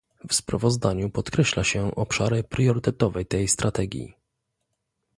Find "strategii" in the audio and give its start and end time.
3.47-4.13